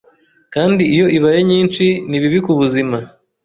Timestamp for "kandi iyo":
0.53-1.05